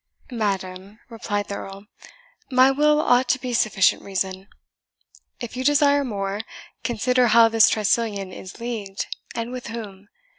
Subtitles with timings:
[0.31, 1.85] "Madam," replied the Earl,
[2.49, 4.47] "my will ought to be a sufficient reason.
[5.39, 6.41] If you desire more,
[6.83, 10.07] consider how this Tressilian is leagued, and with whom.